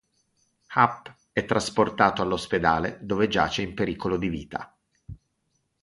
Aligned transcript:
Hap 0.69 1.15
è 1.31 1.45
trasportato 1.45 2.23
all'ospedale 2.23 2.97
dove 3.03 3.27
giace 3.27 3.61
in 3.61 3.75
pericolo 3.75 4.17
di 4.17 4.29
vita. 4.29 4.75